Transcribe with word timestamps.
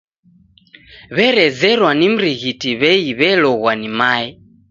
W'erezerwa 1.15 1.91
ni 1.99 2.07
mrighiti 2.13 2.69
w'ei 2.81 3.07
w'elogwa 3.19 3.71
ni 3.79 3.89
mae! 3.99 4.27